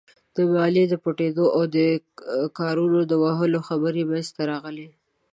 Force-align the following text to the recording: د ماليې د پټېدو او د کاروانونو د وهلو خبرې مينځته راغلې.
د 0.35 0.37
ماليې 0.53 0.85
د 0.89 0.93
پټېدو 1.03 1.45
او 1.55 1.63
د 1.75 1.77
کاروانونو 2.57 3.01
د 3.07 3.13
وهلو 3.23 3.59
خبرې 3.67 4.01
مينځته 4.09 4.41
راغلې. 4.51 4.87